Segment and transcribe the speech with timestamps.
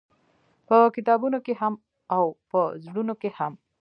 [0.67, 1.73] په کتابونو کښې هم
[2.15, 3.55] او په زړونو کښې هم-